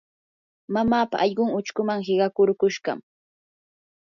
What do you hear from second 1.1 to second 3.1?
allqun uchkuman qiqakurkushqam.